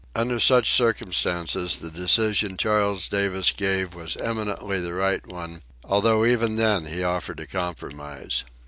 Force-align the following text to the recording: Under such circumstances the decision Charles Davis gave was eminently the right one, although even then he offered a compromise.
Under 0.15 0.39
such 0.39 0.71
circumstances 0.73 1.77
the 1.77 1.91
decision 1.91 2.57
Charles 2.57 3.07
Davis 3.07 3.51
gave 3.51 3.93
was 3.93 4.17
eminently 4.17 4.79
the 4.79 4.95
right 4.95 5.23
one, 5.27 5.61
although 5.85 6.25
even 6.25 6.55
then 6.55 6.85
he 6.85 7.03
offered 7.03 7.39
a 7.39 7.45
compromise. 7.45 8.43